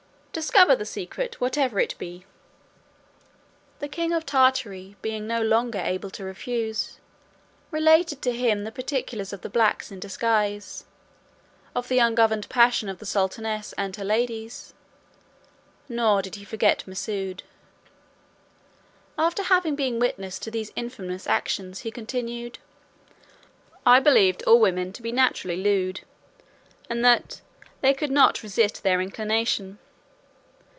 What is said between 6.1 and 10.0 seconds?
to refuse, related to him the particulars of the blacks in